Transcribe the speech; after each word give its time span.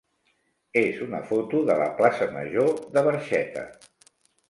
és 0.81 1.03
una 1.09 1.19
foto 1.27 1.63
de 1.69 1.77
la 1.83 1.91
plaça 2.01 2.31
major 2.41 2.75
de 2.97 3.07
Barxeta. 3.11 3.71